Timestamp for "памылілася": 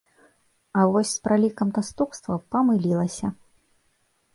2.57-3.27